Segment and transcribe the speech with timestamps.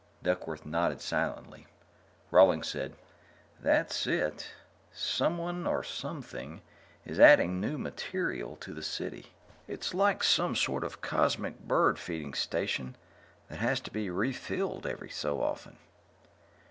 [0.23, 1.67] Duckworth nodded silently.
[2.31, 2.95] Rawlings said:
[3.59, 4.49] "That's it.
[4.91, 6.63] Someone or something
[7.05, 9.31] is adding new material to the City.
[9.67, 12.95] It's like some sort of cosmic bird feeding station
[13.47, 15.77] that has to be refilled every so often."